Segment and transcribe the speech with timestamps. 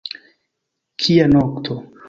[1.03, 1.81] Kia nokto!